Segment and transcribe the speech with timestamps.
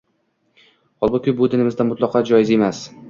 [1.05, 2.81] Holbuki bu dinimizda mutlaqo joiz emas